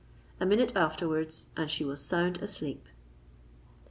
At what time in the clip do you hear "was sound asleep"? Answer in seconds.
1.85-2.87